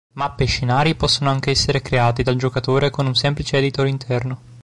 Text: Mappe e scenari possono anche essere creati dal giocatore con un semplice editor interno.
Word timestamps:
Mappe 0.13 0.45
e 0.45 0.47
scenari 0.47 0.95
possono 0.95 1.29
anche 1.29 1.51
essere 1.51 1.83
creati 1.83 2.23
dal 2.23 2.35
giocatore 2.35 2.89
con 2.89 3.05
un 3.05 3.13
semplice 3.13 3.57
editor 3.57 3.85
interno. 3.85 4.41